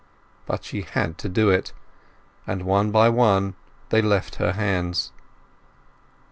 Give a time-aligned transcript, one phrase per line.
[0.47, 1.73] But she had to do it,
[2.47, 3.53] and one by one
[3.89, 5.11] they left her hands.